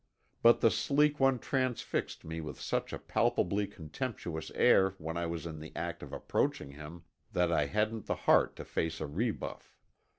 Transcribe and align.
But 0.41 0.61
the 0.61 0.71
sleek 0.71 1.19
one 1.19 1.37
transfixed 1.37 2.25
me 2.25 2.41
with 2.41 2.59
such 2.59 2.91
a 2.91 2.97
palpably 2.97 3.67
contemptuous 3.67 4.49
air 4.55 4.95
when 4.97 5.15
I 5.15 5.27
was 5.27 5.45
in 5.45 5.59
the 5.59 5.71
act 5.75 6.01
of 6.01 6.11
approaching 6.11 6.71
him 6.71 7.03
that 7.33 7.51
I 7.51 7.67
hadn't 7.67 8.07
the 8.07 8.15
heart 8.15 8.55
to 8.55 8.65
face 8.65 8.99
a 8.99 9.05
rebuff. 9.05 9.75